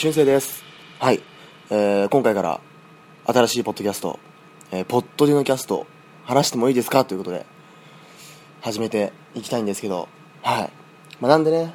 [0.00, 0.64] 俊生です。
[0.98, 1.20] はい。
[1.68, 2.58] えー、今回から
[3.26, 4.18] 新しいポッドキャスト、
[4.72, 5.86] えー、ポッドでのキャスト、
[6.24, 7.04] 話してもいいですか？
[7.04, 7.44] ということで、
[8.62, 10.08] 始めていきたいんですけど、
[10.40, 10.70] はい。
[11.20, 11.74] まあ、なんでね、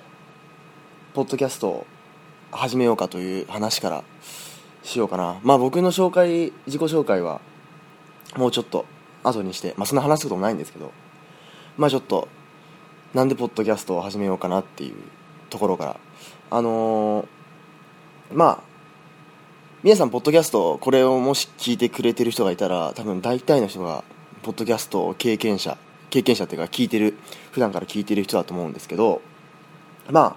[1.13, 1.87] ポッドキャストを
[2.49, 4.03] 始めようかという話から
[4.81, 5.39] しようかな。
[5.43, 7.41] まあ僕の紹介、自己紹介は、
[8.37, 8.87] もうちょっと
[9.21, 10.93] 後にして、まあそんな話すこともないんですけど、
[11.77, 12.27] まあちょっと、
[13.13, 14.95] なんでポッドキャストを始めようかなっていう
[15.51, 15.99] ところから、
[16.49, 17.27] あのー
[18.33, 18.63] まあ
[19.83, 24.03] 皆さんポッドキャストこれをもし聞いてくれてる人がいたら多分大体の人が
[24.41, 25.77] ポッドキャスト経験者
[26.09, 27.15] 経験者っていうか聞いてる
[27.51, 29.21] 普段から聞いてる人だと思うんですけど
[30.09, 30.35] まあ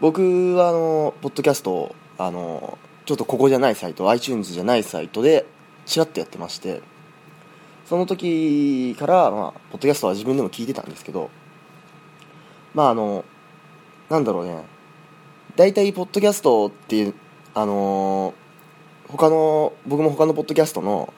[0.00, 5.44] 僕はあのポッドキャストあのちょっとここじゃないサイト iTunes じゃないサイトで
[5.84, 6.80] ちらっとやってまして
[7.84, 11.28] その時から、まあ、ポッドキャストは自分でも聞いてたんですけど
[12.72, 13.26] まああの
[14.08, 14.79] なんだろうね。
[15.60, 17.14] 大体ポッドキャストっていう
[17.52, 21.12] あのー他の僕も他のポッドキャストの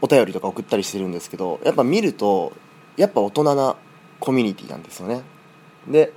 [0.00, 2.52] お便りとか送ったりしてるんですけどやっぱ見ると
[2.96, 3.76] やっぱ大人な
[4.18, 5.22] コミュニティなんですよね。
[5.86, 6.12] で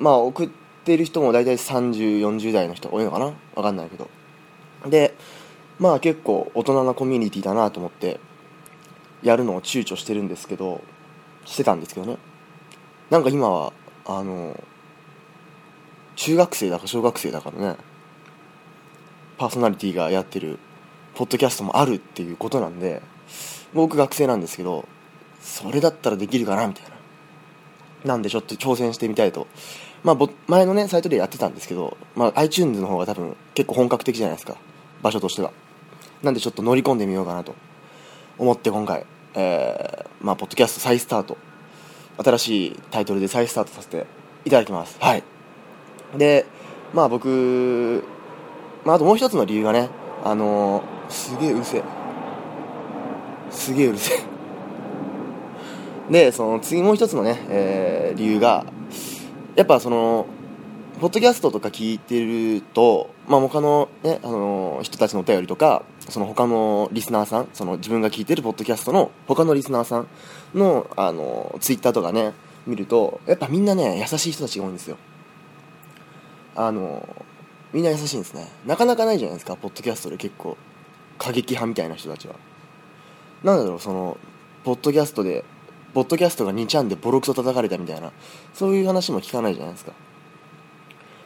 [0.00, 0.48] まあ送っ
[0.84, 3.32] てる人も大体3040代の人多いのかな？
[3.54, 4.10] 分かんないけど。
[4.88, 5.14] で
[5.78, 8.18] まあ結構大人なコミュニティだなと思って
[9.22, 10.82] やるのを躊躇してるんですけど
[11.44, 12.16] してたんですけどね。
[13.10, 13.72] なんか今は
[14.06, 14.60] あの
[16.20, 17.76] 中学生だか小学生だからね。
[19.38, 20.58] パーソナリティがやってる
[21.14, 23.00] ポッドキャストもあるっていうことなんで
[23.72, 24.86] 僕学生なんですけど
[25.40, 26.90] それだったらできるかなみたいな。
[28.04, 29.46] なんでちょっと挑戦してみたいと。
[30.04, 34.58] まあ前のねサイトでやってたんですけど、まあ、iTunes の方が多分結構本格的じゃないですか。
[35.00, 35.52] 場所としては。
[36.22, 37.54] なんでちょっと乗り込んでみようかなと。
[38.36, 41.38] 思って今回、えーまあ、ポッドキャスト再スタート。
[42.22, 44.04] 新しいタイトルで再スタートさせて
[44.44, 44.98] いただきます。
[45.00, 45.22] はい。
[46.16, 46.46] で
[46.92, 48.04] まあ僕、
[48.84, 49.88] まあ、あともう一つの理由がね
[50.24, 51.82] あのーすげえうるせえ。
[53.50, 54.18] すげえうるせえ。
[56.12, 58.64] でその次もう一つのね、えー理由が
[59.56, 60.26] やっぱその
[61.00, 70.08] ポッドキャストとか聞いてると、まあ、他の,、ね、あの人たちのお便りとかその他のリスナーさんその自分が聞いてるポッドキャストの他のリスナーさん
[70.54, 72.32] のあのツイッターとかね
[72.66, 74.98] 見るとやっぱみんなね優しい人たちが多いんですよ。
[76.66, 77.24] あの
[77.72, 78.46] みんな優しいんですね。
[78.66, 80.56] なかなかないじゃないですかポッドキャストで結構。
[81.20, 82.34] 過激派みたいな人たちは。
[83.44, 84.16] なんだろうその
[84.64, 85.44] ポッドキャストで
[85.92, 88.12] ポッドキャストが2ちゃんでボロクソ叩かれたみたいな
[88.54, 89.92] そういう話も聞かないじゃないですか。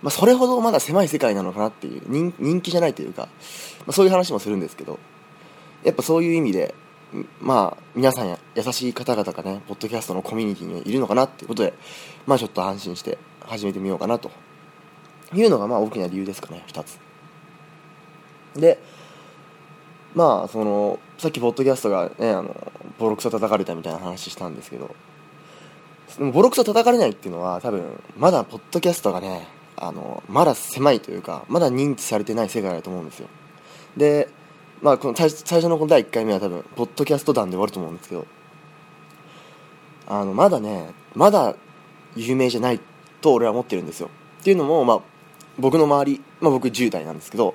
[0.03, 4.99] まあ、それほどまだ狭い世界なのかなっていう人人気じゃないというか、まあ、そういう話もするんですけど
[5.83, 6.75] やっぱそういう意味で
[7.41, 11.73] まあ皆さんや優しい方々がねポッドキャストのコミュニティにいるのかなっていうことで
[12.27, 14.31] まあちょっと安心して始めてみようかなと
[15.33, 16.99] いうのがまあ大きな理由ですかね2つ。
[18.57, 18.79] で
[20.15, 24.95] まあそのさっきポッドキャストがねあのボロクソ叩かれたみたいな話したんですけど
[26.19, 33.29] でもボロクソ叩かれないっていうのは多分まだポッドキャストがねあのまだ狭いというかまだ認知されてない世界だと思うんですよ。
[33.97, 34.29] で
[34.83, 38.27] まあこの最初のこの第1回目は多分ポッドキャスト団で終わると思うんですけど
[40.07, 41.57] あのまだねまだ
[42.15, 42.81] 有名じゃない
[43.21, 44.11] と俺は思ってるんですよ。
[44.41, 45.01] っていうのも、まあ、
[45.59, 47.55] 僕の周り、まあ、僕10代なんですけど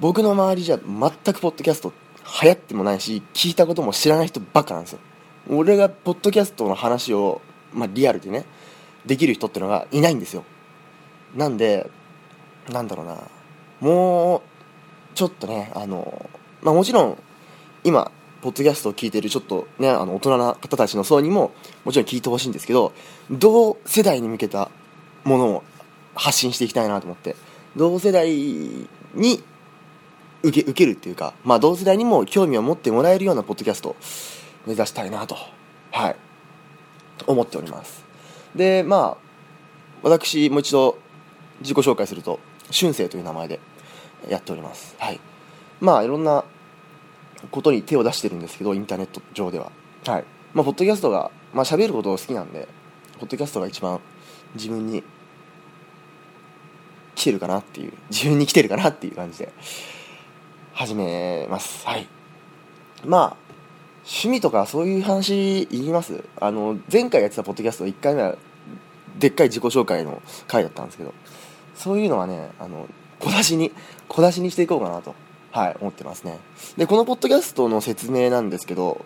[0.00, 1.92] 僕の周りじゃ全くポッドキャスト
[2.42, 4.98] 流行ってもないし聞いたことも知らない人ばっかなんですよ。
[5.48, 7.40] 俺がポッドキャストの話を、
[7.72, 8.44] まあ、リアルでね
[9.06, 10.44] できる人ってのがいないんですよ。
[11.34, 11.88] なんで
[12.68, 13.16] なんだろうな
[13.80, 14.42] もう
[15.14, 16.28] ちょっとねあの
[16.62, 17.18] まあもちろん
[17.84, 18.10] 今
[18.42, 21.52] ポッドキャストを聞いてるちょっとねあの大人な方たちの層にも
[21.84, 22.92] もちろん聞いてほしいんですけど
[23.30, 24.70] 同世代に向けた
[25.24, 25.62] ものを
[26.16, 27.36] 発信していきたいなと思って。
[27.76, 28.88] 同世代に
[30.42, 33.96] 受け受けるっていうか、まあ、同世代にも興味を持ってもらえるようなポッドキャストを
[34.66, 35.36] 目指したいなと。
[35.92, 36.16] はい。
[37.26, 38.04] 思っております。
[38.54, 39.26] でまあ
[40.02, 40.98] 私もう一度
[41.60, 42.38] 自己紹介すると
[42.72, 43.60] 春生という名前で
[44.28, 44.94] やっております。
[44.98, 45.20] はい。
[45.80, 46.44] まあいろんな
[47.50, 49.70] ことに手を出してるんですけどインターネット上では。
[50.06, 50.24] はい。
[50.54, 52.68] まあポッドキャストがまあ喋ることが好きなんで
[53.18, 54.00] ポッドキャストが一番
[54.54, 55.02] 自分に
[57.16, 59.52] 来てるかなっていう自分に来てるかなっていう感じで
[60.72, 61.84] 始めます。
[61.84, 62.06] はい。
[63.04, 63.36] まあ
[64.04, 66.22] 趣味とかそういう話言います？
[66.40, 68.36] あの前回やってたポッドキャスト1回目は
[69.18, 71.12] でっかい自己紹介の回だったんですけど
[71.74, 72.86] そういうのはねあの
[73.18, 73.72] 小出しに
[74.08, 75.14] 小出しにしていこうかなと
[75.50, 76.38] はい思ってますね。
[76.76, 79.04] でこのポッドキャストの説明なんですけど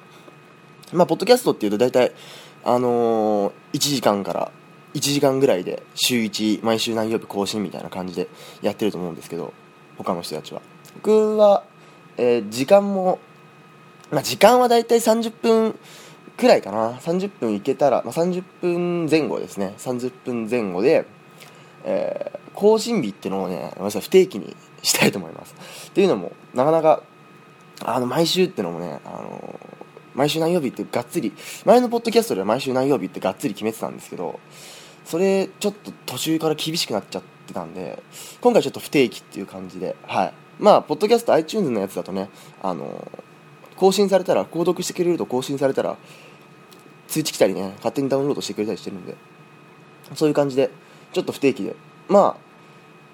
[0.92, 2.12] まあポッドキャストっていうと大体
[2.64, 4.52] あのー、1時間から
[4.94, 8.28] 1時間ぐらいで週1毎週何曜日更新みたいな感じで
[8.62, 9.52] やってると思うんですけど
[9.96, 10.62] 他の人たちは。
[10.96, 11.64] 僕は、
[12.16, 13.18] えー、時間も、
[14.10, 15.78] まあ、時間はだいたい30分
[16.36, 16.92] くらいかな。
[16.94, 19.74] 30分いけたら、まあ、30分前後ですね。
[19.78, 21.06] 30分前後で、
[21.84, 25.54] えー、更新日っていうのをねごめんなさい不定期にしたいと思います。
[25.88, 27.02] っていうのもなかなか
[27.84, 29.60] あの毎週ってのもね、あの
[30.14, 31.32] 毎週何曜日ってがっつり
[31.64, 34.40] 前のポッドキャストでは毎週何曜日ってがっつり決めてたんですけど
[35.10, 38.00] それちょっと途中から厳しくなっちゃってたんで
[38.40, 40.32] 今回ちょっと不定期っていう感じではい。
[40.60, 42.30] まあポッドキャスト iTunes のやつだとね
[42.62, 43.10] あの
[43.74, 45.96] 更新されたら購読してくれると更新されたら
[47.08, 49.16] 通知来たりね勝手にダウンロードしてくれたりしてるんで
[50.14, 50.70] そういう感じで
[51.12, 51.74] ちょっと不定期で
[52.08, 52.36] まあ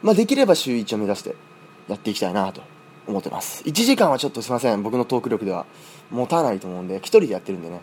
[0.03, 1.35] まあできれば週1を目指して
[1.89, 2.61] やっていきたいなと
[3.07, 3.65] 思ってます。
[3.65, 4.83] 1時間はちょっとすいません。
[4.83, 5.65] 僕のトーク力では
[6.11, 7.81] 持たないと思うんで1人でやってるんでね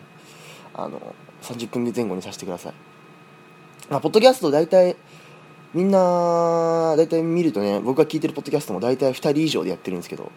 [0.72, 1.00] あの
[1.42, 2.93] 30分前後にさせてください。
[3.90, 4.96] まあポッドキャスト大体
[5.74, 10.30] みんな大体見るとね僕が聞いてるポッドキャストも大体2人以上でやってるんですけど、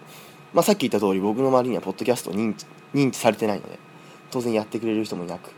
[0.54, 3.80] まあ、さっき言った通り僕の周りにはポッドキャスト認知認知されてないので
[4.32, 5.52] 当然やってくれる人もいなく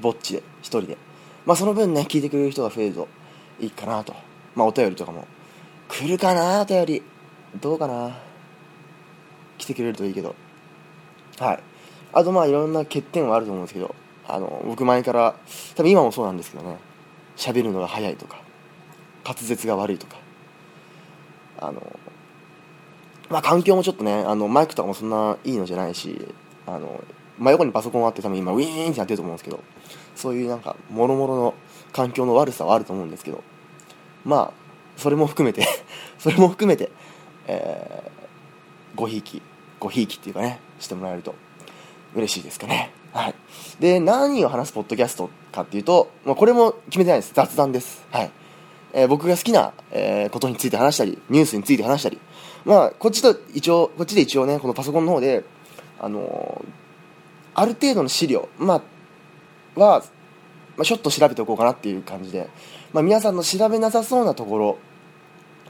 [0.00, 0.98] ぼっちで1人で。
[1.46, 3.08] まあその分ね聞いてくれる人が増えると
[3.58, 4.14] いいかなと。
[4.54, 5.26] まあお便りとかも
[5.88, 7.02] 来るかなお便り。
[7.60, 8.14] どうかな。
[9.56, 10.34] 来てくれるといいけど。
[11.38, 11.62] はい。
[12.12, 13.94] あとまあいろんな欠点はあると思うんですけど
[14.28, 15.34] あの僕前から
[15.74, 16.76] 多分今もそうなんですけどね。
[17.36, 18.42] 喋るのが早いとか
[19.24, 20.28] 滑舌が悪いとか。
[21.60, 21.98] あの
[23.28, 26.28] まあ環境もちょっとねあのマイクとかもそんないいのじゃないし
[26.66, 27.02] あの
[27.38, 29.60] 真横にパソコンあって多分今ウィーンってなってると思うんですけど
[30.14, 31.54] そういうなんかもろもろの
[31.92, 33.42] 環境の悪さはあると思うんですけど
[34.24, 34.52] まあ
[34.96, 35.66] それも含めて
[36.18, 36.90] それも含めて
[37.50, 39.40] えー、ごひいき
[39.80, 41.34] ごひいきっていうかねしてもらえると
[42.14, 42.92] 嬉しいですかね。
[43.12, 43.34] はい。
[43.80, 47.32] で何を話すポッドキャストかっていうと、まあ、これも決めてないです。
[47.34, 48.06] 雑談です。
[48.10, 48.30] はい。
[48.92, 52.18] えー、僕が好きな、えー、ことについて話したりニュースについて話したり。
[52.64, 55.44] まあこっちと一応こっちで一応ねこのパソコンの方で
[56.00, 58.82] あのー、ある程度の資料まあ
[59.78, 60.02] は、
[60.76, 62.48] まあ、ちょっと調べておこうかなっていう感じで、
[62.92, 64.78] まあ、皆さんの調べなさそうなところ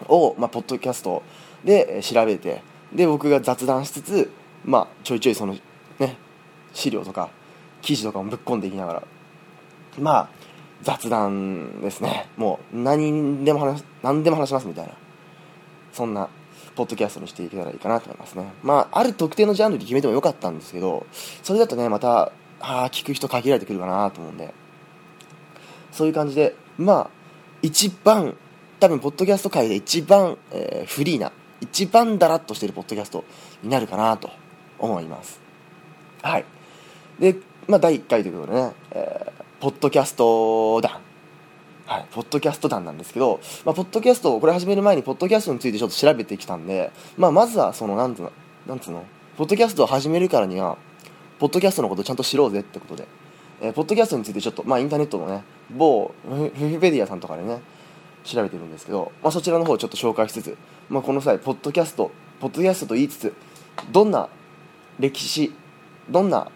[0.09, 1.23] を、まあ、ポッドキャスト
[1.65, 2.63] で調べて
[2.93, 4.31] で僕が雑談しつつ、
[4.65, 5.57] まあ、ちょいちょいその
[5.99, 6.17] ね
[6.79, 7.29] 資料とか
[7.83, 9.03] 記事とかもぶっ込んでいきながら。
[9.99, 10.29] まあ
[10.83, 12.29] 雑談ですね。
[12.37, 14.93] もう何でも話何でも話しますみたいな。
[15.93, 16.29] そんな
[16.77, 18.53] ポッドキャストにしていけたらいいかなと思いますね。
[18.63, 21.07] まあある特定のジャンルで決めてもよかったんですけど
[21.43, 22.31] それだとねまた
[22.61, 24.55] あ聞く人限られてくるかなと思うんで。
[25.91, 27.11] そういう感じでまあ
[27.61, 28.37] 一番
[28.79, 33.25] 多分ポッドキャスト界で一番、えー、フリーな一番だらっとしてるポッドキャスト
[33.65, 34.31] になるかなと
[34.79, 35.41] 思います。
[36.23, 36.45] はい。
[37.19, 37.37] で
[37.67, 40.93] まあ第1回ということでね、えー、ポッドキャスト団。
[41.87, 48.33] はい、ポッドキャスト団なんですけど、まあ、ポッドキャストこれ始める前にポッドキャストについてちょっと調べてきたんで、まあ、まずはそのなんつうの
[48.67, 49.07] なんつうの
[49.39, 50.77] ポッドキャストを始めるからには
[51.39, 53.09] ポッドキャストのことちゃんと知ろうぜってことで、
[53.63, 57.61] えー、ポッドキャストについてちょっと、まあ、インターネットのね某フィフペディアさんとかでね
[58.23, 60.59] 調べてるんですけど、まあ、そちらの方をちょっと紹介しつつ、
[60.91, 63.35] まあ、この際ポッドキャストポッドキャストと言いつつ
[63.91, 64.29] どんな
[64.99, 65.55] 歴史
[66.11, 66.51] どんな、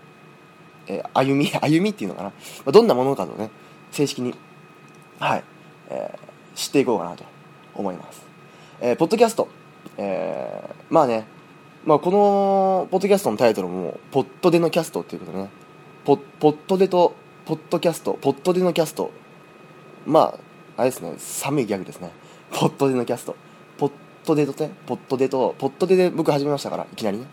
[0.97, 2.35] え、歩み 歩みっていうのかな、ま
[2.67, 3.51] あ、どんなものかとね
[3.91, 4.35] 正式に
[5.19, 5.45] はい、
[5.89, 7.25] えー、知っていこうかなと
[7.75, 8.23] 思います、
[8.81, 9.49] えー、ポッドキャスト、
[9.97, 11.27] えー、まあね
[11.85, 15.49] まあ、このポッドキャストのタイトルも「ポッドでのキャスト」っていうことね。
[16.05, 18.15] ポポッドでとポッドキャスト。
[18.15, 19.11] ポッドでのキャスト。
[20.07, 20.35] ま
[20.77, 22.11] ああれですね寒いギャグですね。
[22.53, 23.35] ポットでのキャスト。
[23.79, 23.93] ポッ
[24.25, 27.27] トでとねポットでとポットでで僕始めましたからいきなりね。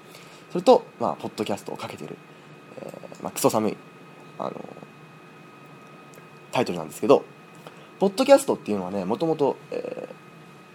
[0.51, 2.17] それとまあポッドキャストをかけてる、
[3.21, 3.77] まあ、クソ寒い
[4.37, 4.53] あの
[6.51, 7.23] タイトルなんですけど
[7.99, 10.09] ポッドキャストっていうのはねもともと、え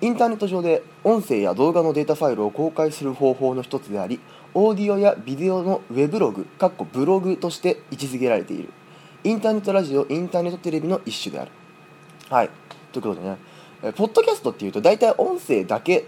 [0.01, 4.21] ー、インターネット上で音声や動画のデータファイルを公開する方法の一つであり
[4.55, 8.71] オーディオやビデオのウェブログかっこブログとして位置づけられている。
[9.25, 11.51] インターネットラジオインターネットテレビの一種である。
[12.31, 12.51] はい。
[12.93, 13.37] ということでね、
[13.83, 16.05] えポッドキャストっていうと大体音声だけっ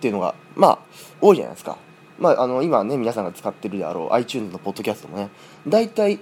[0.00, 0.78] ていうのがまあ
[1.20, 1.78] 多いじゃないですか。
[2.18, 5.30] まああの今ね皆さんが使ってるであろう iTunes のポッドキャストもね
[5.66, 6.18] 大体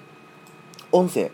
[0.92, 1.30] 音声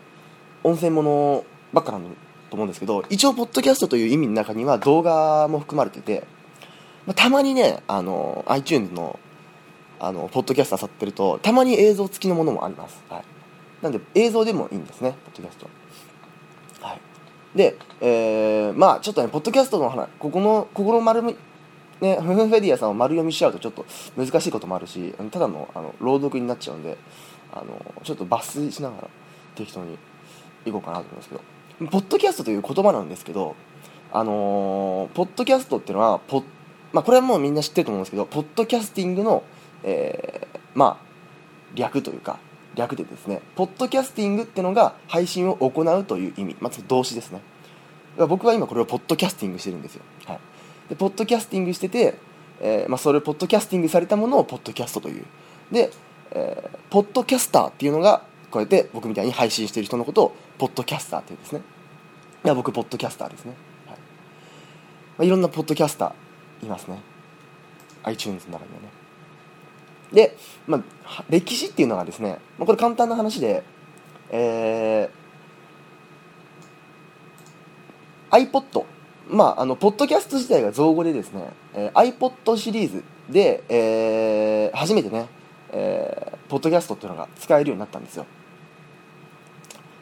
[0.63, 2.07] 音声ものばっかなんと
[2.55, 6.25] 思うんですけど一応ポッドキャストという意味の中には動画も含まれてて、
[7.05, 9.19] まあ、たまにねあの iTunes の
[9.99, 13.23] あのポッドキャスト漁ってるとたまに映像付きのものもあります、はい、
[13.83, 15.69] なんで映像でもいいんですねポッドキャスト。
[16.81, 16.99] はい。
[17.55, 21.35] で、えー、まあちょっとねポッドキャストの話ここのここの丸み
[22.01, 23.85] ねフフフェディアさんを丸読みしちゃうとちょっと
[24.17, 26.97] 難しいこともあるしただのあの朗読になっちゃうんで
[27.53, 29.07] あのちょっと抜粋しながら
[29.55, 29.97] 適当に
[30.65, 31.41] いこうかなと思いますけど。
[31.89, 33.55] ポッドキャストという言葉なんですけど、
[34.13, 36.43] あのー、ポッドキャストっていうのはポ
[36.93, 39.43] まあ、これはもうみんな知ってると思うんですけどポッドキャスティングの、
[39.83, 41.05] えー、まあ
[41.73, 42.37] 略というか
[42.75, 47.41] 略でですねポッドキャスティングってのが配信を行うという意味、まあ、動詞ですね。
[48.17, 50.39] 僕は今これをポッドキャスティングしてるんですよ、はい、
[50.91, 52.15] でポッドキャスティングしてて、
[52.59, 55.25] えー、まあ、それポッドキャスティングされたものをポッドキャストという。
[55.71, 55.89] で、
[56.31, 61.61] えー、ポッドキャスターっていうのがこうやって僕みたいに配信している人のことをポッドキャスターっていうんですね。
[62.43, 63.53] いや僕ポッドキャスターですね、
[63.87, 63.97] はい。
[63.97, 64.03] ま
[65.19, 66.99] あ、いろんなポッドキャスターいますね。
[68.03, 68.89] iTunes の中にはね。
[70.11, 70.35] で、
[70.67, 73.63] まあ、歴史っていうのがですね、まあ、これ簡単な話で、
[74.29, 78.83] えー、iPod
[79.31, 85.27] まあ、あのポッドキャスト自体が造語でですね、えー、iPod シリーズで、えー、初めてね、
[85.71, 88.25] えー、ポッドキャストっていうのが使えるようになったんですよ。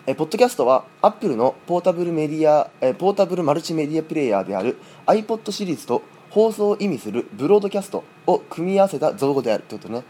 [0.07, 10.03] えー、ポッドキャストは Apple のポータブルメディア、えー、ポータブルマルチメディアプレイヤーである iPod シリーズと放送を意味するブロードキャストを組み合わせた造語であるということね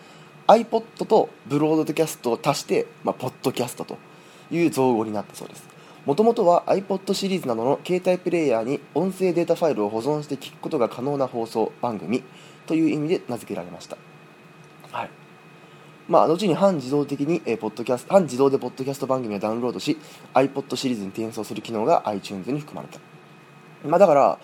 [0.47, 3.97] iPod とブロードキャストを足して、まあ、ポッドキャストと
[4.49, 12.23] いう造語になったそうですもともとは iPod シリーズなどの携帯プレイヤーに音声データファイルを保存して聞くことが可能な放送番組
[12.65, 13.97] という意味で名付けられました。
[14.91, 15.09] はい。
[16.07, 19.97] まあ、後に半自動的に、えー、ポッドキャスト半自動でポッドキャスト番組をダウンロードし
[20.33, 22.99] iPod シリーズに転送する機能が iTunes に含まれた、
[23.87, 24.39] まあ、だから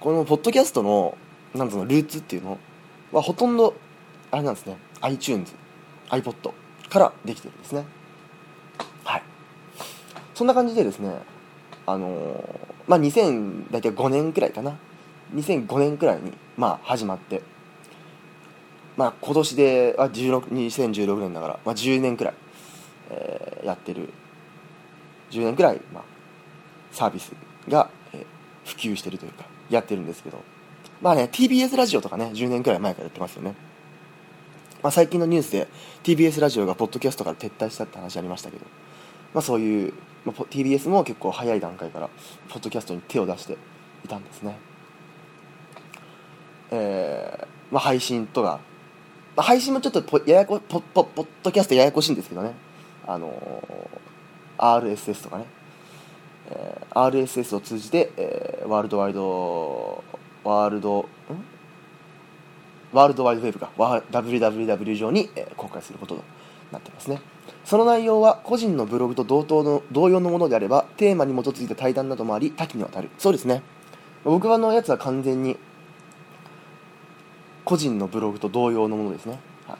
[0.00, 1.16] このポッドキャストの
[1.54, 2.58] なんのルーツっていうの
[3.12, 3.76] はほとんど
[4.32, 4.76] あれなんですね。
[5.02, 5.54] iTunes
[6.08, 6.52] iPod
[6.88, 7.84] からできてるんですね。
[9.04, 9.22] はい。
[10.40, 11.20] そんな感じでですね
[11.84, 14.78] あのー、まあ2000大体5年くらいかな。
[15.34, 17.42] 2005年くらいにまあ始まって
[18.96, 22.34] まあ今年であ2016年だから、まあ、10年くらい、
[23.10, 24.08] えー、やってる。
[25.30, 26.04] 10年くらい、まあ、
[26.90, 27.32] サービス
[27.68, 28.24] が、えー、
[28.64, 30.38] 普及してるというかやってるんですけど。
[31.02, 33.54] まあね TBS ラジオとかね10年くらい前からやってますよね。
[34.82, 35.68] まあ、最近のニュースで
[36.02, 38.64] TBS ラジオがポッドキャストから撤退したって話ありましたけど、
[39.34, 39.92] まあ、そういう、
[40.24, 42.08] まあ、TBS も結構早い段階から
[42.48, 43.56] ポッドキャストに手を出して
[44.04, 44.58] いたんですね。
[46.70, 48.60] えー、まあ、配信とか、
[49.36, 52.52] まあ、配信もちょっとポややこポポポッドキャストややこしいんですけどね。
[53.06, 55.46] あのー、RSS とかね、
[56.50, 60.04] えー、RSS を通じて、えー、ワールドワイド
[60.44, 61.06] ワールドん？
[62.92, 63.70] ワールドワイドウェブが
[64.10, 66.24] WWW 上に、えー、公開することと
[66.72, 67.20] なってますね。
[67.70, 73.10] その内容は個人のブログと同等の同様のものであればテーマに基づいた対談などもあり多岐にわたる。
[73.16, 73.62] そうですね。
[74.24, 75.56] 僕はのやつは完全に
[77.64, 79.78] 個人のブログと同様のものですね、は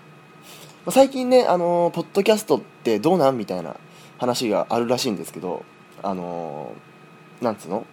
[0.86, 3.74] い、最近ね、あのー、ポッドキャストってどうなんみたいな
[4.18, 5.64] 話があるらしいんですけど
[6.00, 7.84] あのー、なんつうの？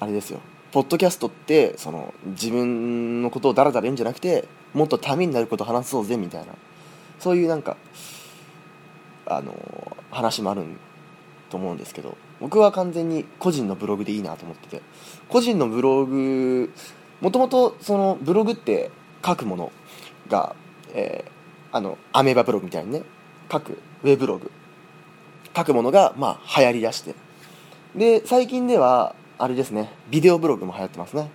[0.00, 0.40] あれですよ。
[0.72, 6.52] ポッドキャストってその自分のことをだらだら言うんじゃなくてもっとためになること話そうぜみたいな
[7.20, 7.76] そういうなんか
[9.26, 9.54] あの、
[10.10, 10.64] 話もある
[11.50, 14.82] と思うんですけど僕は完全に個人のブログでいいなと思ってて
[15.28, 16.72] 個人のブログ
[17.20, 18.90] もともとそのブログって
[19.24, 19.72] 書くもの
[20.28, 20.56] が、
[20.94, 23.02] えー、あのアメーバブログみたいにね
[23.50, 24.50] 書くウェブログ
[25.54, 27.14] 書くものがまあ流行りだして。
[27.94, 31.30] で最近ではあれですねビデオブログも流行ってますね。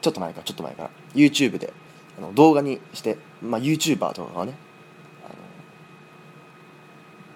[0.00, 0.90] ちょっと前からちょっと前から。
[1.14, 1.72] YouTube で
[2.18, 4.54] あの動画にして、まあ、YouTuber とかがね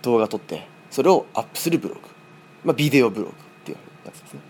[0.09, 2.01] 動画撮ってそれをアップするブログ、
[2.65, 3.35] まあ、ビデオブログっ
[3.65, 4.41] ていうやつですね。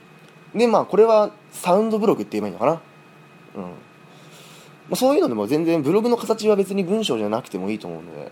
[0.54, 2.72] でまあこれはサウンドブログって言えばいいのかな。
[3.56, 3.62] うん。
[3.62, 3.70] ま
[4.92, 8.30] あ、そういうのでも全然ブログの形は別に文章じゃなくてもいいと思うのでこ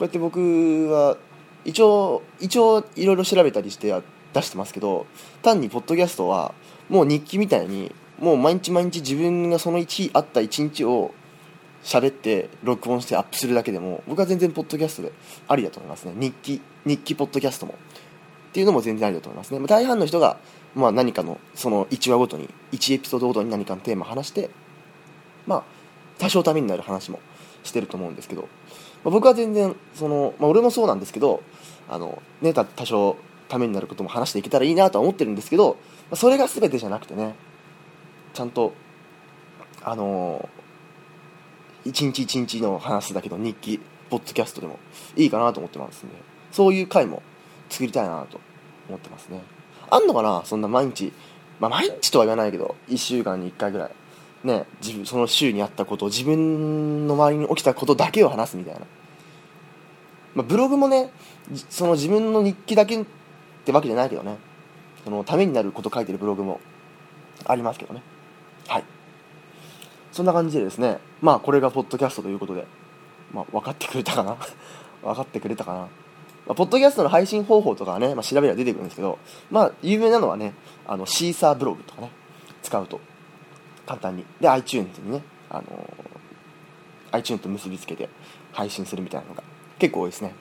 [0.00, 1.16] うやって僕は
[1.64, 3.92] 一応一応いろいろ調べたりして
[4.32, 5.06] 出してますけど
[5.42, 6.54] 単にポッドキャストは
[6.88, 11.12] もう日記みたいにもう毎日毎日自分がその日あった一日を
[11.82, 15.12] 喋って録音してアップするだけでも僕は全然ポッドキャストで
[15.48, 16.12] ありだと思いますね。
[16.16, 17.74] 日記日記ポッドキャストも。
[17.74, 19.60] っていうのも全然ありだと思いますね。
[19.66, 20.38] 大半の人が
[20.74, 24.50] まあ、何かのその1話ごとに1エピソードごとに何かのテーマ話して
[25.46, 25.64] まあ
[26.18, 27.18] 多少ためになる話も
[27.64, 28.48] してると思うんですけど、ま
[29.06, 31.42] あ、僕は全然その、まあ、俺もそうなんですけど
[31.88, 33.16] あの、ね、多少
[33.48, 35.76] ためになることも話していけたらいいなとは思ってるんですけど、
[36.08, 37.34] まあ、それが全てじゃなくてね
[38.32, 38.74] ちゃんと
[39.82, 40.48] あの
[41.84, 44.78] 一日一日の話だけの日記ポッドキャストでも
[45.16, 46.14] いいかなと思ってますんで
[46.52, 47.22] そういう回も
[47.68, 48.40] 作りたいなと
[48.88, 49.40] 思ってますね。
[49.88, 50.42] あんのかな？
[50.44, 51.12] そんな毎日、
[51.60, 53.90] まあ、毎日とは言わないけど1週間に1回ぐらい。
[54.42, 58.80] ね自分その週にあったことを自分の周りに起きたことだけを話すみたいな、
[60.34, 61.12] まあ、ブログもね
[61.68, 63.04] その自分の日記だけっ
[63.64, 64.38] てわけじゃないけどね。
[65.04, 66.60] そのためになること書いてるブログも
[67.46, 68.02] ありますけどね。
[68.68, 68.84] はい。
[70.12, 72.66] そんな感じでですねまあこれがポッドキャストということで
[73.32, 74.36] まあ分かってくれたかな？
[75.02, 75.88] 分かってくれたかな、ま
[76.48, 79.18] あ、ポッドキャストの配信方法とかはね、まあ、調べれば出てくるんですけど
[79.50, 80.52] まあ有名なのはね
[80.86, 82.10] あのシーサーブログとかね
[82.62, 83.00] 使うと
[83.86, 84.24] 簡単に。
[84.40, 85.64] で iTunes にねあのー、
[87.12, 88.08] iTunes と結びつけて
[88.52, 89.42] 配信するみたいなのが
[89.78, 90.34] 結構多いですね。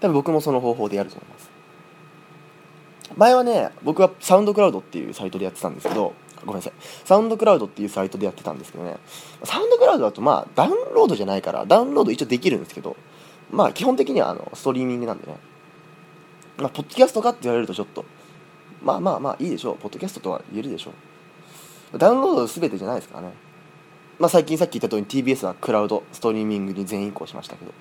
[0.00, 1.50] 多分僕もその方法でやると思います。
[3.16, 6.12] 前はね僕はサウンドクラウドっていうサイトでやってたんですけど
[6.46, 6.72] ごめんなさい。
[7.04, 8.96] サウンドクラウドっていうサイトでやってたんですけどね。
[9.44, 12.96] サウンドクラウドだとまあダウンロードじゃないからダウンロード一応できるんですけど
[13.50, 15.36] まあ基本的にはあのストリーミングなんでね。
[16.56, 18.04] まあポッドキャストかって言われるとちょっと
[18.82, 19.76] まあまあまあいいでしょう。
[19.76, 20.92] ポッドキャストとは言えるでしょ
[21.92, 21.98] う。
[21.98, 23.34] ダウンロード全てじゃないですからね。
[24.18, 27.72] まあ最近さっき言った通り TBS はクラウドストリーミングに全移行しましたけど。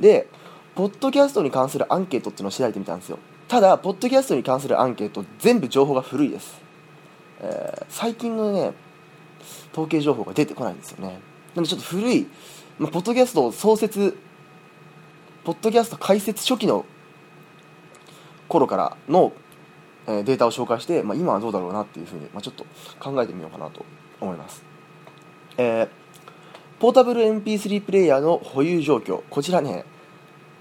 [0.00, 0.28] で
[0.74, 3.18] ポッドキャストに関するアンケートっていうのを調べてみたんですよ。
[3.48, 6.61] ただポッドキャストに関するアンケート全部情報が古いです、
[7.42, 8.72] えー、最近のね
[9.72, 11.20] 統計情報が出てこないんですよね。
[11.54, 12.26] なのでちょっと古い、
[12.78, 14.16] まあ、ポッドキャスト創設
[15.44, 16.84] ポッドキャスト開設初期の
[18.48, 19.32] 頃からの、
[20.06, 22.64] えー、データを紹介して、まあ、今はどうだろうなっていうふうに、まあ、ちょっと
[23.00, 23.84] 考えてみようかなと
[24.20, 24.62] 思います、
[25.58, 25.88] えー、
[26.78, 29.22] ポータブル MP3 プレイヤーの保有状況。
[29.30, 29.84] こちらね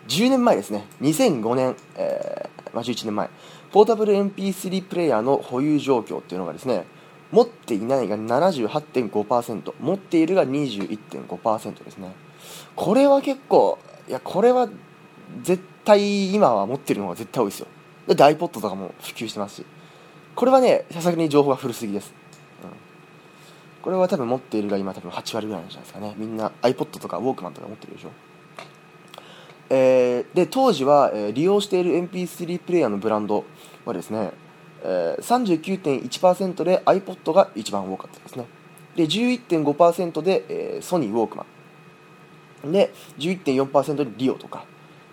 [0.07, 0.85] 10年前ですね。
[1.01, 3.29] 2005年、えー、まあ、11年前。
[3.71, 6.85] ポータブル MP3 プレイヤーの保有状況っていうのがですね
[7.31, 12.13] 持っていないが78.5%持っているが21.5%ですね。
[12.75, 14.67] これは結構いやこれは
[15.41, 17.67] 絶対今は持ってるのが絶対多いですよ。
[18.07, 19.65] で iPod とかも普及してますし。
[20.35, 22.13] これはねさすがに情報が古すぎです、
[22.63, 22.69] うん、
[23.81, 26.13] これは多分持っているが今多分8割ぐらいなんじゃないですかね。
[26.17, 28.09] みんな iPod とかウォークマンとか持ってるでしょ。
[29.73, 33.46] えー、で当時は、えー、利用している MP3 プレイヤーのブランド
[33.85, 34.31] はですね、
[34.83, 38.48] えー、39.1%で iPod が一番多かったですね。
[38.98, 41.46] で11.5%で、えー、ソニーウォークマ
[42.65, 42.72] ン。
[42.74, 44.65] で11.4%でリオとか。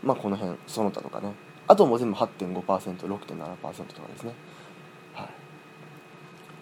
[0.02, 1.33] まあこの辺その他とかね。
[1.68, 4.33] あとも全部 8.5%6.7% とかですね。
[5.14, 5.28] はい。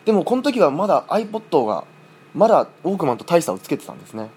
[0.04, 1.84] でもこの時はまだ iPod が
[2.34, 4.28] まだウォークマンと大差をつけてたんですね。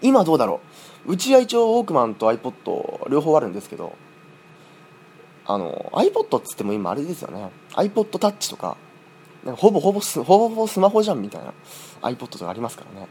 [0.00, 0.87] 今どうだろう？
[1.06, 3.96] うちは一応ウォークマンと iPod 両方あるんですけど
[5.46, 7.50] あの iPod っつっても今あれですよね。
[7.72, 8.76] iPod タッチとか
[9.44, 11.54] なんかほぼほぼほぼほぼスマホじゃんみたいな
[12.02, 13.06] iPod とかありますからね。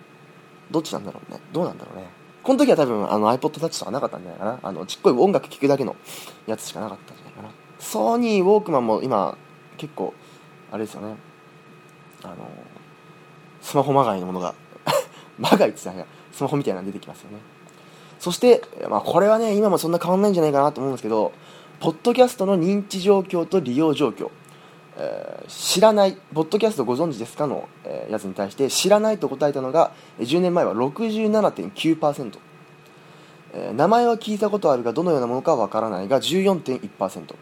[0.70, 1.40] どっちなんだろうね？
[1.52, 2.08] どうなんだろうね？
[2.44, 4.60] この時は多分あの iPod タッチとかなかったんじゃないかな。
[4.62, 5.96] あのちっこい音楽聴くだけの
[6.46, 7.50] やつしかなかったんじゃないかな。
[7.80, 9.38] ソニーウォークマンも今
[9.78, 10.14] 結構
[10.72, 11.16] あれですよね。
[12.24, 12.36] あの
[13.62, 14.54] スマホまがいのものが
[15.40, 17.38] まがいって言ったらスマホみたいなの出てきますよね。
[18.20, 21.32] そして、まあ、これはね今もそんな変わんないんじゃないかなと思うんですけど
[21.80, 24.32] ポッドキャストの認知状況と利用状況、
[24.98, 32.40] えー、知らないポッドキャストご存知ですかの、えー、やつに対して知らないと答えたのが10年前は67.9%、
[33.54, 37.36] えー、名前は聞いたことあるがどのようなものかわからないが14.1%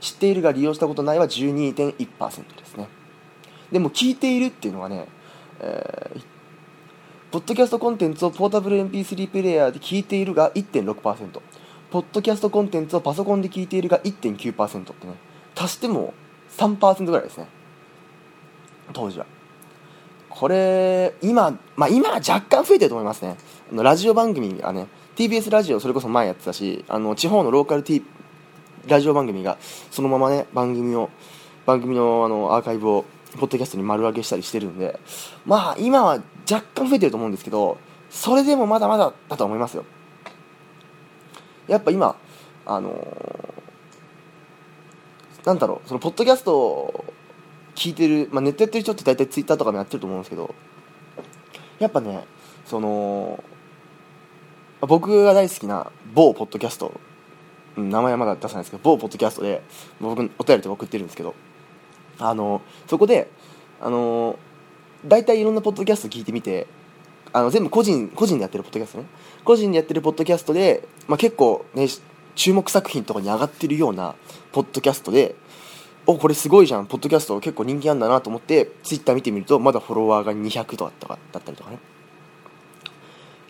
[0.00, 2.88] 知っているが利用したことないは12.1%ですね。
[3.72, 5.06] でも聞いているっていうのはね、
[5.60, 6.22] えー、
[7.30, 11.40] ポッドキャストコンテンツをポータブル MP3 プレイヤーで聞いているが1.6%
[11.90, 15.14] ポッドキャストコンテンツをパソコンで聞いているが1.9%ってね。
[15.54, 16.14] 足しても
[16.56, 17.46] 3%ぐらいですね。
[18.94, 19.26] 当時は。
[20.30, 23.36] これ今まあ今は若干増えてると思いますね。
[23.70, 24.86] あのラジオ番組がね
[25.16, 28.04] TBS ラジオそれこそ前やってたしあの地方のローカル、T、
[28.86, 29.58] ラジオ番組が
[29.90, 31.10] そのままね番組を
[31.66, 33.04] 番組のあのアーカイブを
[33.38, 34.98] ポッドキャストに丸分けしたりしてるんで。
[35.44, 37.78] まあ今は若干増えてると思うんですけど
[38.10, 39.84] それでもまだまだだと思いますよ。
[41.66, 42.16] やっぱ今
[42.64, 47.04] あのー、なんだろうそのポッドキャストを
[47.74, 50.54] 聞いてる、まあ、ネットやってる人って大体ツイッターとかもやってると思うんですけど
[51.78, 52.26] やっぱね
[52.66, 53.42] その
[54.80, 56.98] 僕が大好きな某ポッドキャスト、
[57.76, 59.62] うん、名前はまだ出さないですけど某ポッドキャストで
[60.00, 61.34] 僕お便りで送ってるんですけど
[62.18, 63.30] あのそこで
[63.80, 64.38] あの
[65.04, 66.66] 大体いろんなポッドキャスト聞いてみて
[67.32, 69.04] あの全部個人個人でやってるポッドキャストね。
[69.44, 71.86] 個人でやってるポッドキャストで、まあ、結構ね
[72.34, 74.14] 注目作品とかに上がってるような
[74.52, 75.34] ポッドキャストで
[76.06, 76.86] おこれすごいじゃん。
[76.86, 81.78] ポッドキャスト結構人気あんだなと思ってツイッター見てみるとまだフォロワーが200とかだったりとかね。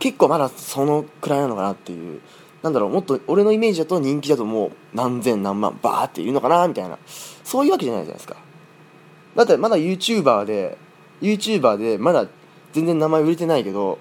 [0.01, 2.21] 結構まだそのくらいなのかなっていう。
[2.63, 6.99] なんだろうもっと俺のイメージだと人気だともう何千何万バーっているのかなみたいな。
[7.45, 8.37] そういうわけじゃないじゃないですか。
[9.37, 10.77] だってまだ YouTuber で
[11.21, 12.27] YouTuber でまだ
[12.73, 13.99] 全然名前売れてないけど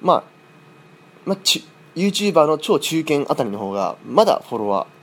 [0.00, 0.24] まあ、
[1.24, 1.38] まあ、
[1.94, 4.98] YouTuber の超中堅あたりの方がまだフォロワー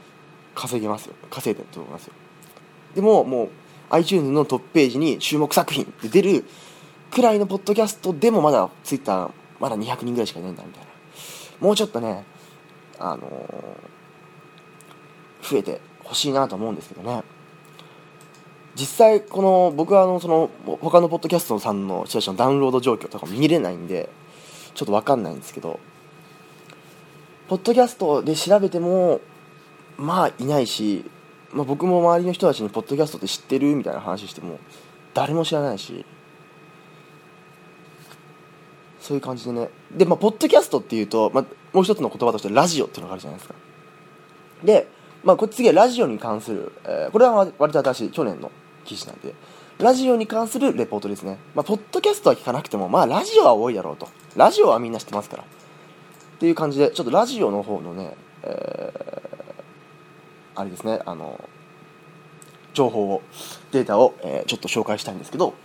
[0.55, 1.15] 稼げますよ。
[1.29, 2.13] 稼いでると思いますよ。
[2.95, 3.49] でももう
[3.89, 6.45] iTunes のトップページに注目作品って出る
[7.11, 10.87] くらいのポッドキャストでもまだ Twitter まだ200人ぐらいしかいないんだみたいな。
[11.59, 12.23] もうちょっとね
[12.97, 17.23] あのー、増えてほしいなと思うんですけどね。
[18.75, 20.49] 実際この僕はあのその
[20.81, 24.09] 他のポッドキャストさんの人たちのダウンロード状況とか見れないんで
[24.73, 25.79] ちょっと分かんないんですけど
[27.47, 29.21] ポッドキャストで調べても
[29.97, 31.09] まあいないし、
[31.53, 34.59] まあ、僕も周りの人たちにポッドキャストって知ってるみたいな話しても
[35.13, 36.05] 誰も知らないし
[38.99, 39.69] そういう感じでね。
[39.95, 43.55] でまあポッドキャストっていうと、まあ、もう一つの言葉としてラジオっていうのがあるじゃないですか。
[44.63, 44.87] で
[45.23, 48.51] まあこれ次はラジオに関する、えー、これは割と新しい去年の。
[48.85, 49.35] 記事なんで
[49.77, 51.37] ラジオに関するレポートですね。
[51.53, 54.07] まあ、ポッドキャストは聞かなくても、まあ、ラジオは多いだろうと。
[54.37, 55.43] ラジオはみんな知ってますから。
[55.43, 55.45] っ
[56.39, 61.43] ていう感じで、ちょっとラジオの方のね、えー、あれですね、あの、
[62.73, 63.21] 情報を、
[63.71, 65.55] データを、えー、ちょっと紹介したいんですけど、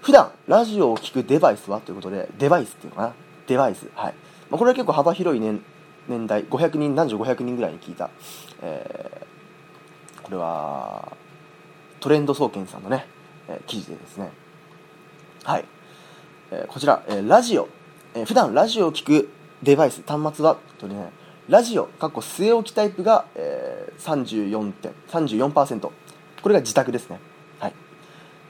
[0.00, 3.14] 普段ラジオを聞くデバイスはということで、デバイスっていうのかな？
[3.48, 3.88] デバイス。
[3.96, 4.14] はい。
[4.48, 5.60] まあ、これは結構幅広い年
[6.08, 8.10] 年代、500人、男女500人ぐらいに聞いた、
[8.62, 11.16] えー、これは、
[12.00, 13.06] トレンド総研さんのね、
[13.48, 14.30] え記事でですね。
[15.44, 15.64] はい、
[16.50, 17.68] えこちら、えラジオ、
[18.14, 19.30] え普段ラジオを聞く
[19.62, 21.10] デバイス端末はとね
[21.48, 27.20] ラジオかっこ据え置きタイプが、えー、34.34%これが自宅ですね。
[27.60, 27.72] はい。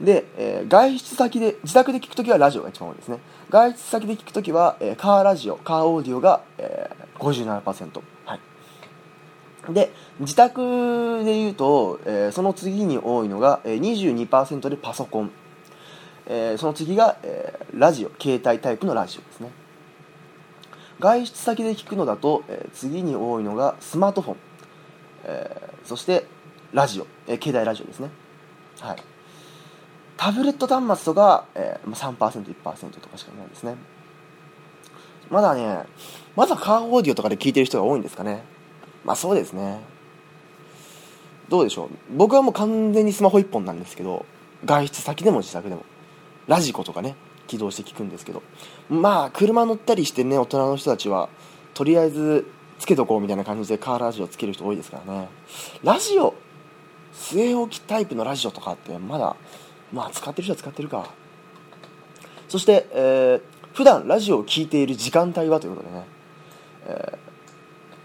[0.00, 3.18] で、えー、外出先で自宅で聞くときはラジオが一番多いですね。
[3.50, 8.00] 外出先で聞くときは、えー、カーラジオカーオーディオが、えー、57%
[9.72, 15.31] で自宅でいうと、えー、その次に多いのが、えー、22%でパソコン、
[16.26, 18.11] えー、その次が、えー、ラジオ。
[18.20, 19.50] 携帯タイプのラジオですね。
[20.98, 24.37] 外出先で聞くのだと、えー、次に多いのがスマートフォン、
[25.24, 26.24] えー、そして
[26.72, 28.11] ラジオ、えー、携帯ラジオですね。
[28.81, 29.02] はい。
[30.16, 33.76] タブレット端末とか、えー、3%、1%とかしかないですね。
[35.31, 35.85] まだね
[36.37, 38.44] まだカーオーディオとかで聞いてる人が多いんですかね。
[39.07, 39.79] まあそうですね。
[41.49, 41.88] どうでしょう。
[42.11, 44.27] 僕はもう完全にスマホ1本なんですけど
[44.64, 45.85] 外出先でも自宅でも
[46.49, 47.14] ラジコとかね
[47.47, 48.42] 起動して聞くんですけど
[48.90, 51.29] まあ車乗ったりしてね大人の人たちは
[51.73, 52.49] とりあえず
[52.81, 55.29] つけとこうみたいな感じでカーラジオつける人多いですからね。
[55.85, 56.35] ラジオ
[57.14, 59.37] 据え置きタイプのラジオとかってまだ
[59.92, 61.11] まあ使ってる人は使ってるか。
[62.49, 63.40] そして、えー、
[63.73, 66.05] 普段ラジオを聴いている時間帯はということでね、
[66.87, 67.25] えー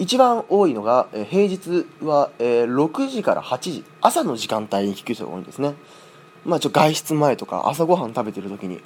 [0.02, 5.76] 一番多いのが、え平日は、え6時から8時朝の時間帯に聞く人が多いんですね。
[6.44, 8.82] まあちょ外出前とか朝ごはん食べてる時に、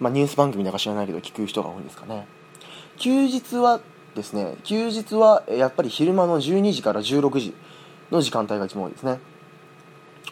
[0.00, 2.26] まあ、ニュース番組なんか知らないけど聞く人が多いんですかね。
[2.96, 3.80] 休日は
[4.16, 7.54] ですね休日はやっぱり昼間の12時から16時
[8.10, 9.20] の時間帯が一番多いですね。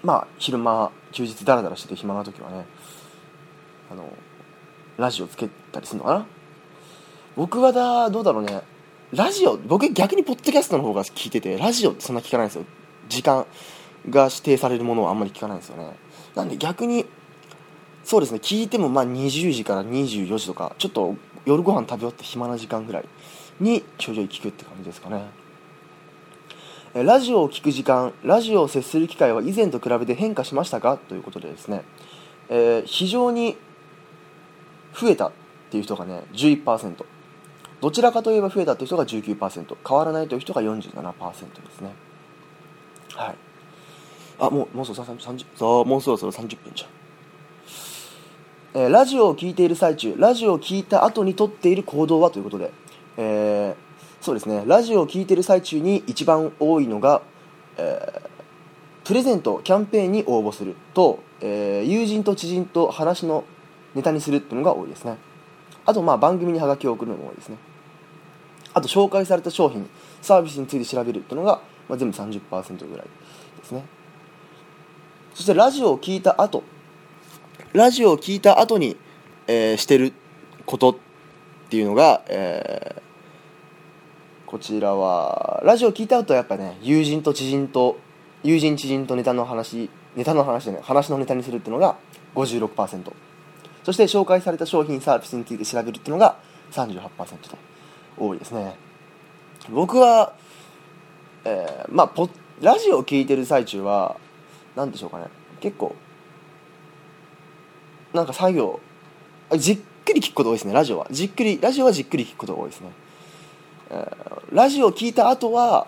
[0.03, 2.67] まあ昼間休日ダラダラしてて暇な時はね
[3.89, 4.13] あの
[4.97, 6.27] ラジオつけたりするのかな。
[7.37, 8.63] 僕はだどうだろうね。
[9.13, 12.65] ラジオ僕逆にポッドキャストの方が聞いててラジオってそんな聞かないんですよ。
[13.11, 13.45] 時間
[14.09, 15.95] が指定されるものはあんまり聞かないんですよね。
[16.35, 17.05] なんで逆に
[18.05, 23.05] そうですね聞いてもまあ20時から24時とかちょっと夜ご飯食べ終わって暇な時間ぐらい
[23.61, 25.27] にちょいちょい聞くって感じですかね。
[26.95, 30.97] ラジオを聞く時間ラジオを接する機会は以前と比べて変化しましたか？
[30.97, 31.85] ということでですね、
[32.49, 33.59] えー、非常に
[34.99, 35.33] 増えたっ
[35.71, 37.05] ていう人がね11%
[37.83, 41.91] どちらかといえば増えたという人が19%変わらないという人が47%ですね。
[43.13, 43.35] はい。
[44.39, 52.71] あもうもうそろそろ30そうもうそろそろ30分じゃん、えー、ラジオを聴いている最中ラジオを聴いた後にとっている行動はということで、
[53.17, 53.75] えー、
[54.21, 54.63] そうですね。
[54.65, 57.23] ラジオを聴いている最中に一番多いのが、
[57.79, 63.43] えー、プレゼントキャンペーンに応募すると、えー、友人と知人と話の
[63.97, 65.17] ネタにするっていうのが多いですね。
[65.85, 67.57] あとまあ番組にハガキを送るのも多いですね。
[68.75, 69.89] あと紹介された商品
[70.21, 73.07] サービスについて調べるっていうのが、まあ、全部30%ぐらい
[73.61, 73.85] ですね。
[75.35, 76.63] そしてラジオを聞いた後
[77.73, 78.97] ラジオを聞いた後に、
[79.47, 80.13] えー、してる
[80.67, 80.97] ことっ
[81.71, 87.99] ていうのが、えー、こちらはラジオを聞いた後はやっぱね友人と知人と
[88.43, 91.97] 友人知人とネタの話ネタの話でね話のネタにするっていうのが
[92.35, 93.13] 56%
[93.85, 96.37] そして紹介された商品サービスについて調べるっていうのが
[96.73, 97.09] 38%
[97.49, 97.72] と。
[98.17, 98.77] 多いですね。
[99.71, 100.35] 僕は、
[101.45, 102.29] えー、まあポ
[102.61, 104.17] ラジオを聴いてる最中は
[104.77, 105.27] 何でしょうかね。
[105.61, 105.95] 結構
[108.13, 108.81] なんか作業
[109.57, 111.07] じっくり聞くこと多いですねラジオは。
[111.11, 112.91] じっくりラジオはじっくり聞くことが多いですね、
[113.91, 115.87] えー、ラジオを聞いた後は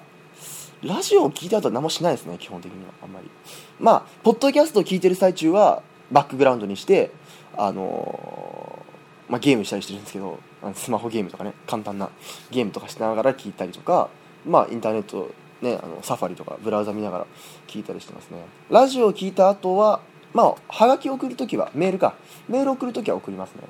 [0.83, 3.31] ラジオを聞いた後は何もしないですね基本的にはあんまり。
[3.79, 7.11] まあポッドキャストを聞いてる最中はバックグラウンドにして
[7.57, 10.39] あのー、まあ、ゲームしたりしてるんですけど
[10.75, 12.11] スマホゲームとかね簡単な
[12.51, 14.09] ゲームとかしながら聞いたりとか
[14.47, 17.27] まあインターネットねあのサファリとかブラウザ見ながら
[17.67, 18.39] 聞いたりしてますね。
[18.71, 20.01] ラジオを聞いた後は
[20.33, 22.15] まあはがき送るときはメールか。
[22.49, 23.63] メール送るときは送りますね。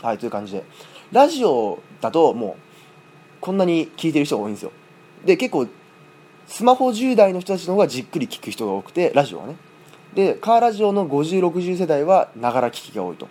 [0.00, 0.64] はいという感じで。
[1.12, 2.62] ラジオだともう
[3.40, 4.72] こんなに聞いてる人が多いんですよ。
[5.24, 5.66] で結構
[6.46, 9.56] スマホ10代の人たちの方がじっくり聞く人が多くてラジオはね。
[10.14, 13.28] でカーラジオの5060世代はながら聞きが多いと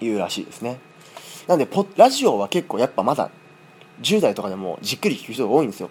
[0.00, 0.78] いうらしいですね。
[1.48, 3.30] なんでポラジオは結構やっぱまだ
[4.02, 5.90] 10代とかでもじっくり聞く人が多いんですよ。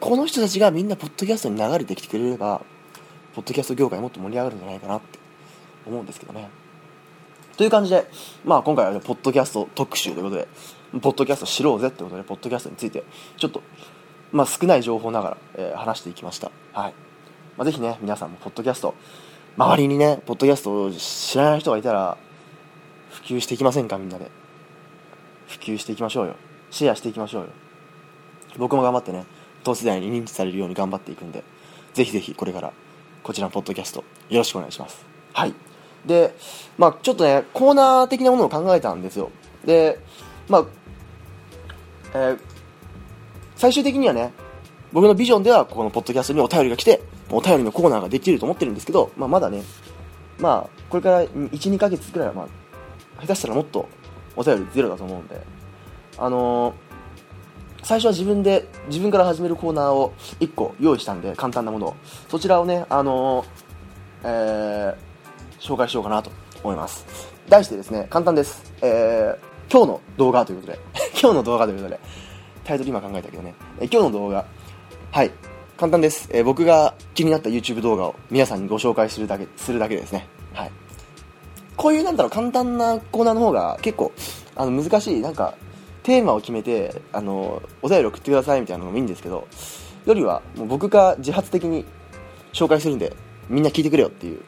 [0.00, 2.62] この人たちがみんなポッドキャストに流れてきてくれれば
[3.34, 5.18] ポッドキャスト業界もっと盛り上がるんじゃないかなって
[5.86, 6.48] 思うんですけどね。
[7.56, 8.06] という感じで、
[8.44, 10.48] まあ、今回は、ね、ポッドキャスト特集ということで
[11.00, 13.04] ポッドキャスト知ろうぜってことでポッドキャストについて
[13.36, 13.62] ちょっと、
[14.32, 16.50] まあ、少ない情報ながら、えー、話していきました。
[16.72, 16.94] はい、
[17.56, 18.94] まあ、ぜひね皆さんもポッドキャスト
[19.56, 22.16] 周りにねポッドキャストを知らない人がいたら
[23.10, 24.37] 普及していきませんかみんなで。
[25.48, 26.36] 普及していきましょうよ。
[26.70, 27.48] シェアしていきましょうよ。
[28.58, 29.24] 僕も頑張ってね
[29.64, 31.42] 同世代に認知されるように頑張っていくんで
[31.94, 32.72] ぜひぜひこれから
[33.22, 35.04] こちらのポッドキャストよろしくお願いします。
[35.32, 35.54] はい。
[36.06, 36.34] で
[36.76, 39.30] まあちょっとねコーナー的なものを考えたんですよ。
[39.64, 39.98] で
[40.48, 40.66] まあ
[42.14, 42.38] えー、
[43.56, 44.32] 最終的にはね
[44.92, 49.62] 僕のビジョンではこのポッドキャストにお便りが来てお便りのコーナーができると思ってるんですけど、まあ、まだね
[50.38, 53.88] まあこれから12ヶ月くらいはまあ下手したらもっと
[54.38, 55.40] お便りゼロだと思うんで。
[56.16, 56.88] あのー
[57.82, 61.96] 最初は自分で自分から始めるコーナーを1個用意したんで簡単なものを。
[62.28, 63.46] そちらをねあのー、
[64.24, 66.30] えー、紹介しようかなと
[66.62, 67.06] 思います。
[67.48, 70.78] 題してですね簡単です、えー、今日の動画ということで。
[71.18, 72.00] 今日の動画ということで。
[72.64, 74.44] タイトル今考えたけどね、え、今日の動画。
[75.10, 75.30] はい。
[75.78, 80.26] 簡単です、えー、僕が気になった YouTube 動画を皆さんにご紹介するだけするだけですね。
[80.52, 80.70] はい。
[81.78, 84.12] こういうなんだろう簡単なコーナーの方が結構
[84.56, 85.54] あの難しいなんか
[86.02, 89.46] テーマを決めてあのお便り送ってくださいみたいなのもいいんですけど
[90.04, 91.84] よりはもう僕が自発的に
[92.52, 93.14] 紹介するんで
[93.48, 94.40] みんな聞いてくれよっていう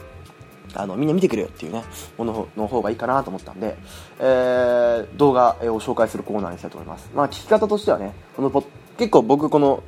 [0.74, 1.84] あのみんな見てくれよっていうね
[2.18, 3.76] ものの方がいいかなと思ったんで、
[4.18, 8.50] えー、動画を紹介するコーナーにしたいと思います、まあ、聞き方としてはねこの
[8.98, 9.82] 結構僕この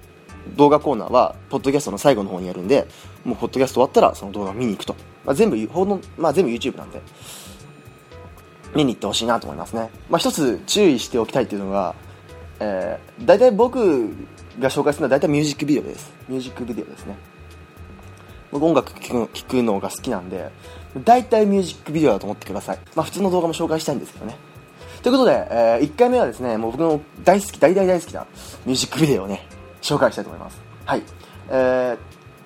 [0.57, 2.87] 動画コーナーはポッドキャストの最後の方にやるんで
[3.25, 7.01] もうポッドキャスト終わったらその動画見に行くと、まあ、全部ほんの、まあ、全部 YouTube なんで
[8.75, 11.95] 見に行ってほしいなと思いますね、まあ、一つ注意しておきたいっていうのが、
[12.61, 14.09] えー、大体僕
[14.59, 16.13] が紹介するのは大体ミュージックビデオです。
[16.29, 17.17] ミュージックビデオですね。
[18.51, 20.51] 僕音楽聴くくのが好きなんで
[21.05, 24.37] 大体ミュージックビデオだと思ってください、まあ、普通の動画も紹介したいんですけどね。
[25.03, 28.27] ということで、えー、1回目はですねもう僕の大好き大大大好きな
[28.67, 29.47] ミュージックビデオをね
[29.81, 30.61] 紹介したいと思います。
[30.85, 31.03] はい。
[31.49, 31.99] えー、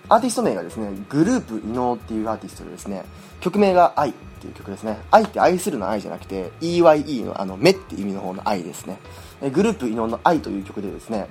[0.08, 3.04] アーティスト名がですねグループ伊能っていうアーティストでですね
[3.40, 4.98] 曲名が「愛」っていう曲ですね。
[5.10, 8.98] 愛って愛するの愛じゃなくて EYE のあの目って意味の方の愛ですね。
[9.42, 11.28] えグループ伊能の愛という曲でですね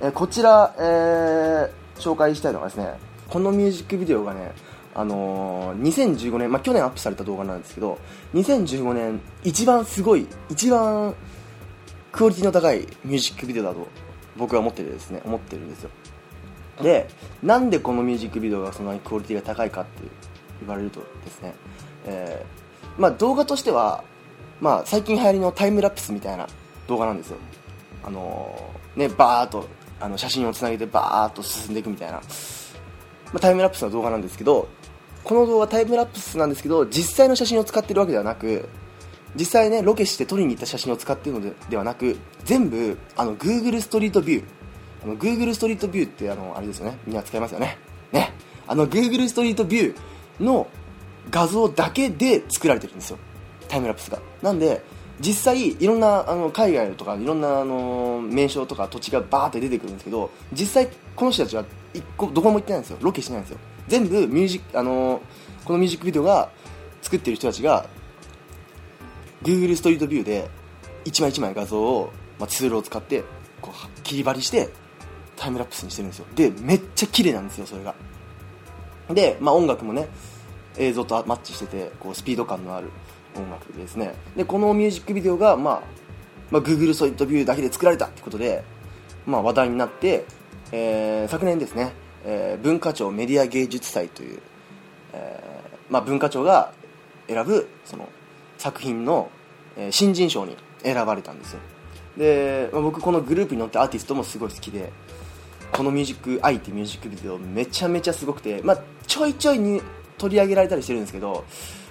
[0.00, 4.52] えこちら、えー、紹介したいのがですねこのミュージックビデオがね
[4.94, 7.98] あのー、2015年、まあ、去年アップされた動画なんですけど
[8.34, 11.14] 2015年一番すごい一番
[12.10, 13.86] クオリティの高いミュージックビデオだと
[14.36, 15.90] 僕は思っててですね思ってるんですよ。
[16.82, 17.08] で
[17.42, 20.02] なんでこのミュージックビデオがそんなにクオリティが高いかって
[20.60, 21.54] 言われるとですね
[22.08, 24.02] えー、まあ、動画としては、
[24.60, 26.46] まあ、最近流行りのタイムラプスみたいな
[26.86, 27.36] 動画なんですよ。
[28.02, 29.68] あのー、ねバーっと
[30.00, 32.22] あの写真をつなげてバーっと進んでいくみたいな、ま
[33.34, 34.68] あ、タイムラプスの動画なんですけど
[35.24, 38.68] この動画タイムラプスなんですけど実際の写真を使ってるわけではなく
[39.34, 44.44] 実際ねロケして撮りに行った写真を使ってるのではなく全部あの Google ストリートビュー
[45.08, 46.98] の Google ストリートビューってあのあれですよね。
[47.06, 47.78] みんな使いますよね。
[48.12, 48.32] ね。
[48.66, 50.68] あの Google ストリートビューの
[51.30, 53.18] 画像だけで作られてるんですよ。
[53.68, 54.18] タイムラプスが。
[54.42, 54.82] なんで
[55.20, 62.98] 実際いろんなあの海外とかいろんなあの名称とか土地がバーって出てくるんですけど実際この人たちは一個どこも行ってないんですよ。
[63.00, 63.58] ロケしてないんですよ。
[63.88, 65.20] 全部ミュージあの
[65.64, 66.50] このミュージックビデオが
[67.02, 67.86] 作ってる人たちが
[69.42, 70.48] Google ストリートビューで
[71.04, 73.24] 一枚一枚画像を、まあ、ツールを使って
[73.60, 74.68] こう切り張りして
[75.38, 76.26] タイムラプスにしてるんですよ。
[76.34, 77.94] でめっちゃ綺麗なんですよそれが。
[79.10, 80.08] で、まあ、音楽もね
[80.76, 82.90] 映像とマッチしててこうスピード感のある
[83.36, 84.14] 音楽ですね。
[84.36, 85.82] でこのミュージックビデオが、まあ、
[86.50, 88.64] まあ Google ソリッドビューだけで作られたってことで、
[89.26, 90.24] まあ、話題になって、
[90.72, 91.92] えー、昨年ですね、
[92.24, 94.40] えー、文化庁メディア芸術祭という、
[95.12, 96.72] えーまあ、文化庁が
[97.26, 98.08] 選ぶその
[98.58, 99.30] 作品の、
[99.76, 101.60] え、新人賞に選ばれたんですよ。
[102.16, 104.92] で、まあ、僕このグループに乗ってアーティストもすごい好きで
[105.72, 109.82] このミュージック「愛」ってミュージックビデオめちゃめちゃすごくて、まあ、ちょいちょいに
[110.16, 111.44] 取り上げられたりしてるんですけど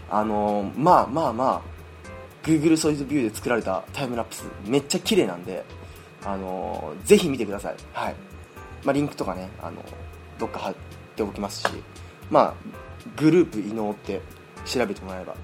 [0.10, 1.78] あのー、まあまあまあ
[2.44, 5.66] Google ソリッドビューで作られたタイムラプスめっちゃ綺麗なんで、
[6.24, 8.16] あのー、ぜひ見てください、はい。
[8.86, 9.84] まあ、リンクとかね、あの
[10.40, 10.76] どっか貼っ
[11.16, 11.68] ておきますし、
[12.30, 12.54] まあ、
[13.18, 14.22] グループ伊能って
[14.66, 15.36] 調べてもらえば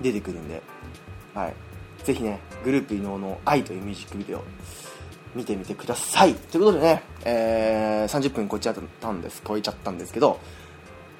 [0.00, 0.62] 出てくるんで、
[1.34, 1.54] はい、
[2.04, 4.42] ぜひねグループ伊能の「愛」というミュージックビデオ
[5.34, 6.34] 見てみてください。
[6.34, 10.38] ということでね、えー、30分超えちゃったんです超えちゃったんですけど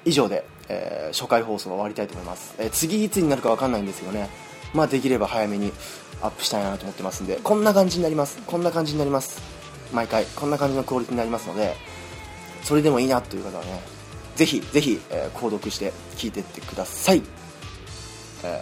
[0.05, 4.29] 以上で、えー、初回放送は終わりたいと思います、えー、次いつになるか分かんないんですけどね
[4.73, 5.71] まあできれば早めに
[6.21, 8.41] アップしたいなと思ってますんでこんな感じになります。
[8.45, 9.41] こんな感じになります。
[9.93, 11.75] 毎回こんな感じのクオリティになりますので
[12.63, 13.81] それでもいいなという方はね
[14.35, 17.21] ぜひぜひ、えー、購読して聞いてってください、
[18.43, 18.61] え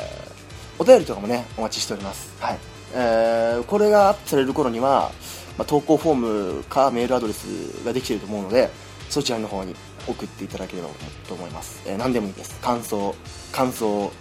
[0.78, 2.34] ー、お便りとかもねお待ちしております。
[2.42, 2.58] はい。
[2.96, 5.12] えー、これがアップされる頃には、
[5.58, 6.16] まあ、投稿フォー
[6.58, 8.70] ムかメールアドレスができていると思うので
[9.10, 9.76] そちらの方に
[10.08, 10.90] 送っていただければ
[11.28, 12.60] と思います、えー、何でもいいです。
[12.62, 13.16] 感想
[13.52, 14.12] 感想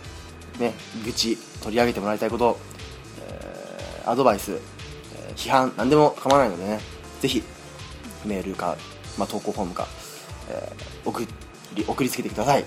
[0.58, 2.58] ね愚痴取り上げてもらいたいこと、
[3.28, 6.80] えー、アドバイス、えー、批判何でも構わないのでね
[7.20, 7.42] ぜひ
[8.24, 8.76] メールか、
[9.18, 9.88] まあ、投稿フォームか、
[10.50, 11.20] えー、送
[11.74, 12.64] り送りつけてください。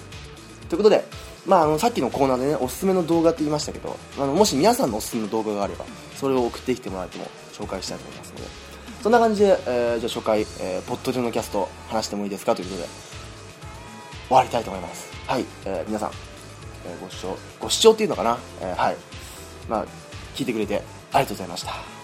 [0.68, 1.06] ということで、
[1.46, 8.44] まあ、あのさっきのコーナーでねおすすめの動画って言いましたけどあのもし皆さんのおすすめの動画があればそれを送ってきてもらえても紹介したいと思いますので
[9.04, 12.88] そんな感じで、えー、じゃあ初回、えー、ポッドでのキャスト話してもいいですかということで
[14.28, 15.08] 終わりたいと思います。
[15.28, 16.12] はい、えー、皆さん、
[16.88, 18.96] えー、ご視聴ご視聴っていうのかな、えー、はい。
[19.70, 19.86] まあ
[20.34, 20.82] 聞いてくれて
[21.12, 21.95] ありがとうございました。